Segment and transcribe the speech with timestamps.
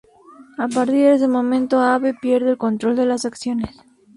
[0.57, 3.69] A partir de ese momento Abe pierde el control de las acciones.